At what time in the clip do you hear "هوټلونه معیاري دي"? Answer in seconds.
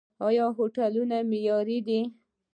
0.57-1.99